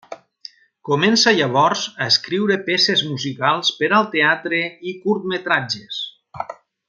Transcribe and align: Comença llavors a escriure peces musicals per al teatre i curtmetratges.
Comença 0.87 1.33
llavors 1.39 1.83
a 2.05 2.07
escriure 2.13 2.57
peces 2.71 3.05
musicals 3.11 3.71
per 3.83 3.91
al 3.99 4.09
teatre 4.17 4.63
i 4.93 4.95
curtmetratges. 5.05 6.01